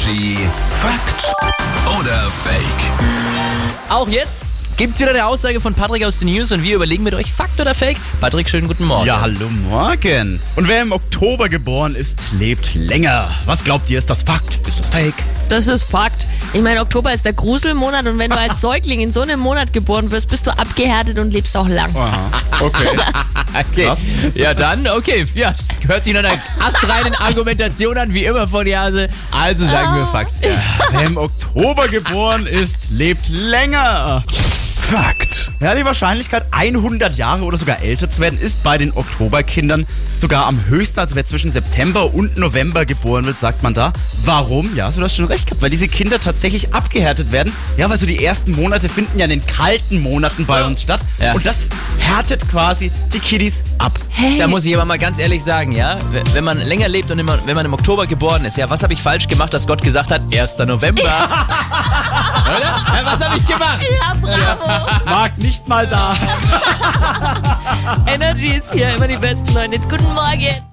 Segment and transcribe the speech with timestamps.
[0.00, 0.38] Energy
[0.72, 1.34] Fakt
[1.98, 2.62] oder Fake?
[3.90, 4.44] Auch jetzt
[4.76, 7.60] gibt's wieder eine Aussage von Patrick aus den News und wir überlegen mit euch Fakt
[7.60, 7.98] oder Fake.
[8.20, 9.06] Patrick, schönen guten Morgen.
[9.06, 10.40] Ja, hallo Morgen.
[10.56, 13.28] Und wer im Oktober geboren ist, lebt länger.
[13.44, 14.66] Was glaubt ihr, ist das Fakt?
[14.66, 15.14] Ist das Fake?
[15.50, 16.26] Das ist Fakt.
[16.54, 19.72] Ich meine, Oktober ist der Gruselmonat und wenn du als Säugling in so einem Monat
[19.72, 21.94] geboren wirst, bist du abgehärtet und lebst auch lang.
[22.60, 22.88] Okay.
[23.54, 23.84] Okay.
[23.84, 23.98] Krass.
[24.34, 25.26] Ja, dann, okay.
[25.34, 29.08] Ja, das hört sich nach einer astreinen Argumentation an, wie immer von Jase.
[29.30, 30.32] Also sagen wir Fakt.
[30.92, 34.22] wer im Oktober geboren ist, lebt länger.
[34.90, 35.52] Fakt.
[35.60, 39.86] Ja, die Wahrscheinlichkeit, 100 Jahre oder sogar älter zu werden, ist bei den Oktoberkindern
[40.16, 40.98] sogar am höchsten.
[40.98, 43.92] Also wer zwischen September und November geboren wird, sagt man da.
[44.24, 44.74] Warum?
[44.74, 47.52] Ja, so du hast schon recht gehabt, weil diese Kinder tatsächlich abgehärtet werden.
[47.76, 51.02] Ja, weil so die ersten Monate finden ja in den kalten Monaten bei uns statt.
[51.20, 51.34] Ja.
[51.34, 51.66] Und das
[52.10, 53.92] härtet quasi die Kiddies ab.
[54.10, 55.98] Hey, Da muss ich aber mal ganz ehrlich sagen, ja,
[56.32, 58.92] wenn man länger lebt und immer, wenn man im Oktober geboren ist, ja, was habe
[58.92, 60.58] ich falsch gemacht, dass Gott gesagt hat, 1.
[60.58, 61.02] November?
[61.02, 62.60] Oder?
[62.60, 63.80] Ja, was habe ich gemacht?
[63.80, 64.86] ja, bravo.
[65.04, 66.16] Mag nicht mal da.
[68.06, 69.74] Energy ist hier immer die besten Leute.
[69.74, 70.69] Jetzt guten Morgen.